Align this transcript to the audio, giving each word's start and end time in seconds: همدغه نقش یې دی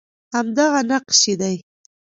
همدغه 0.35 0.81
نقش 0.91 1.19
یې 1.29 1.35
دی 1.41 1.57